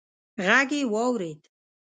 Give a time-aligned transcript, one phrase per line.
[0.47, 1.41] غږ يې واورېد: